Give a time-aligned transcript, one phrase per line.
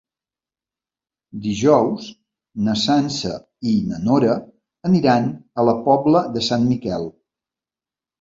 [1.41, 2.07] Dijous
[2.67, 3.33] na Sança
[3.71, 4.37] i na Nora
[4.89, 5.29] aniran
[5.61, 7.07] a la Pobla de Sant Miquel.